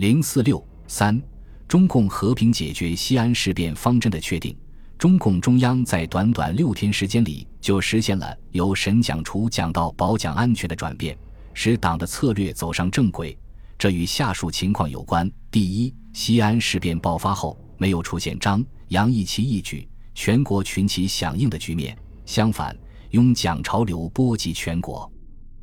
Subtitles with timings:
[0.00, 1.20] 零四六三，
[1.68, 4.56] 中共和平解决西安事变方针的确定。
[4.96, 11.14] 中共中央在短短六天时间里就实现了由审蒋除蒋到保蒋安全的转变，
[11.52, 13.36] 使党的策略走上正轨。
[13.76, 21.94] 这与下述情况有关：第一，西安事变爆发后，没有出现张杨一齐一举全国群起响应的局面，
[22.24, 22.74] 相反，
[23.10, 25.12] 拥蒋潮流波及全国。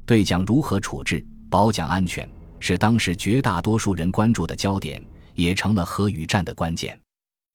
[0.06, 2.30] 对蒋如何处置、保蒋安全，
[2.60, 5.04] 是当时绝大多数人关注的焦点，
[5.36, 7.00] 也成了和与战的关键。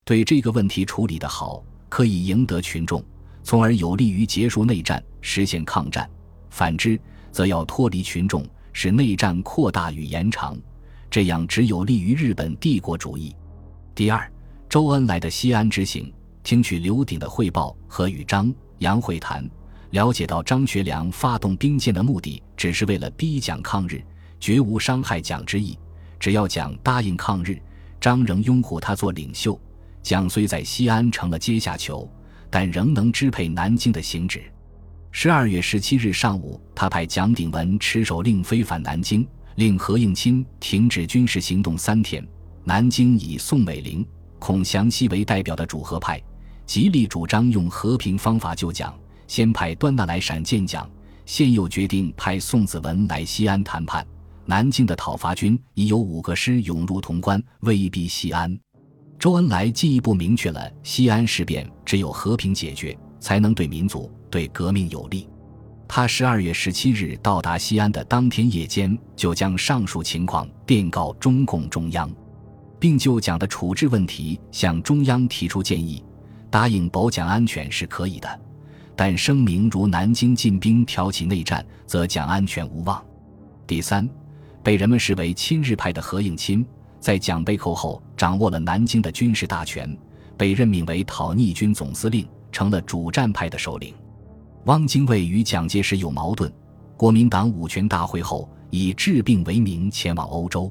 [0.05, 1.65] 对这个问题处理得好。
[1.93, 3.05] 可以赢得群众，
[3.43, 6.07] 从而有利于结束内战，实现抗战；
[6.49, 6.99] 反之，
[7.31, 10.57] 则要脱离群众，使内战扩大与延长，
[11.11, 13.37] 这样只有利于日本帝国主义。
[13.95, 14.27] 第二，
[14.71, 16.11] 周恩来的西安之行，
[16.43, 19.47] 听取刘鼎的汇报和与张杨会谈，
[19.91, 24.03] 了解到张学良发动兵谏的目的，只是为了逼蒋抗日，
[24.43, 25.79] 绝无伤害蒋之意。
[26.19, 27.57] 只要蒋答应抗日，
[28.01, 29.59] 张仍拥护他做领袖。
[30.03, 32.11] 蒋虽在西安成了阶下囚，
[32.51, 34.43] 但仍能支配南京的行止。
[35.13, 42.27] 十二月十七日上午，他派蒋鼎文持手令飞返南京，令何应钦停止军事行动三天。
[42.65, 44.05] 南京以宋美龄、
[44.41, 46.21] 孔祥熙为代表的主和派，
[46.67, 48.93] 极力主张用和平方法救蒋，
[49.29, 50.91] 先派端纳来陕见蒋，
[51.27, 54.05] 现又决定派宋子文来西安谈判。
[54.53, 58.55] 南京的讨伐军已有五个师涌入潼关，威逼西安。
[59.19, 65.27] 周恩来进一步明确了西安事变只有和平解决，才能对民族、对革命有利。
[65.89, 72.13] 他十二月十七日到达西安的当天夜间，就将上述情况电告中共中央，
[72.79, 76.05] 并就蒋的处置问题向中央提出建议。
[76.51, 78.41] 答应保蒋安全是可以的，
[78.95, 83.03] 但声明如南京进兵挑起内战，则蒋安全无望。
[83.67, 84.07] 第三，
[84.63, 86.65] 被人们视为亲日派的何应钦。
[87.01, 89.97] 在蒋被扣后，掌握了南京的军事大权，
[90.37, 93.93] 被任命为讨逆军总司令，成了主战派的首领。
[94.67, 96.53] 汪精卫与蒋介石有矛盾，
[96.97, 100.71] 国民党五全大会后以治病为名前往欧洲。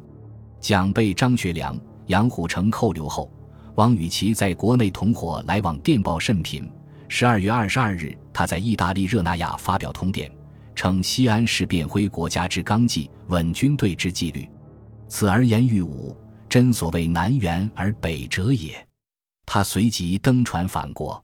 [0.61, 1.77] 蒋被张学良、
[2.07, 3.29] 杨虎城扣留后，
[3.75, 6.71] 汪与其在国内同伙来往电报甚频。
[7.09, 10.31] 十二月二十二日，他在意大利热那亚发表通电，
[10.75, 14.47] 称西安事变恢国家之纲纪，稳军队之纪律。
[15.07, 16.15] 此而言欲武，
[16.49, 18.87] 真所谓南辕而北辙也。
[19.45, 21.23] 他随即登船返国。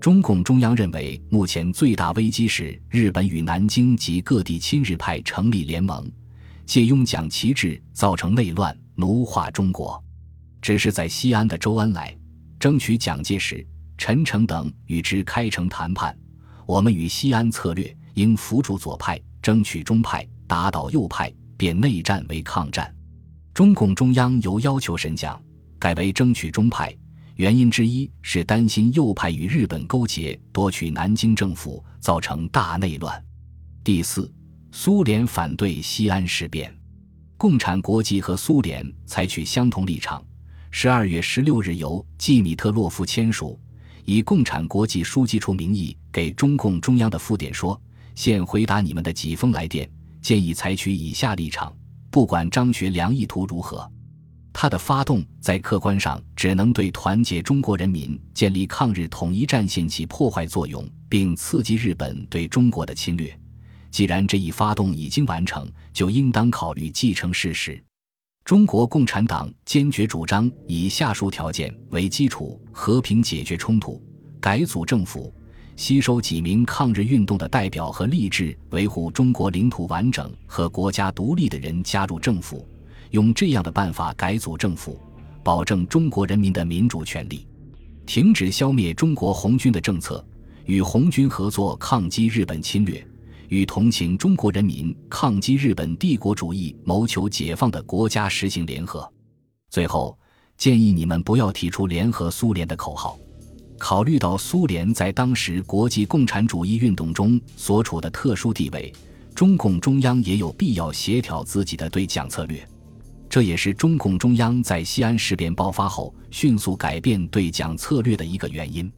[0.00, 6.10] 中共中央认为，目前最大危机是日本与南京及各地亲日派成立联盟，
[6.64, 10.02] 借用蒋旗帜造成内乱，奴化中国。
[10.62, 12.16] 只是在西安的周恩来
[12.58, 13.66] 争取蒋介石、
[13.98, 16.16] 陈诚等与之开诚谈判。
[16.66, 22.94] 我们与西安策略应扶助左派，争取中派，打倒右派，变内战为抗战。
[23.54, 25.40] 中共中央由要求神将
[25.78, 26.94] 改为争取中派，
[27.36, 33.24] 原因之一是担心右派与日本勾结夺取南京政府，造成大内乱。
[33.82, 34.30] 第四，
[34.70, 36.72] 苏联反对西安事变，
[37.38, 40.22] 共产国际和苏联采取相同立场。
[40.70, 43.58] 十二月十六日，由季米特洛夫签署
[44.04, 47.80] 以共产国际书记处名义给中共中央的复电说
[48.14, 49.90] ：“现回答你们的几封来电，
[50.20, 51.74] 建议采取以下立场。”
[52.10, 53.88] 不管张学良意图如何，
[54.52, 63.32] 他的发动在客观上只能对团结中国人民、建立抗日统一战线起破坏作用，并刺激日本对中国的侵略。
[63.92, 67.80] 既然这一发动已经完成，就应当考虑继承事实。
[68.44, 74.02] 中国共产党坚决主张以下述条件为基础和平解决冲突：
[74.40, 75.32] 改组政府。
[75.80, 82.68] 吸收几名抗日运动的代表和立志维护中国领土完整和国家独立的人加入政府，
[83.12, 85.00] 用这样的办法改组政府，
[85.42, 87.48] 保证中国人民的民主权利，
[88.04, 90.22] 停止消灭中国红军的政策，
[90.66, 93.02] 与红军合作抗击日本侵略，
[93.48, 99.10] 与同情中国人民抗击日本帝国主义、谋求解放的国家实行联合。
[99.70, 100.18] 最后，
[100.58, 103.18] 建议你们不要提出联合苏联的口号。
[103.80, 108.92] 考虑到苏联在当时国际共产主义运动中所处的特殊地位，
[109.34, 112.62] 中共中央也有必要协调自己的对蒋策略。
[113.26, 118.92] 这也是中共中央在西安事变爆发后迅速改变对蒋策略的一个原因。